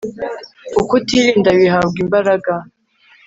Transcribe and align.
Ukutirinda 0.81 1.49
Bihabwa 1.59 1.97
Imbaraga 2.05 2.53